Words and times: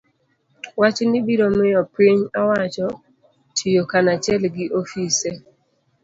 Wachni 0.79 1.17
biro 1.27 1.47
miyo 1.57 1.81
piny 1.95 2.19
owacho 2.41 2.87
tiyo 3.57 3.81
kanachiel 3.91 4.43
gi 4.55 4.65
ofise 4.79 5.29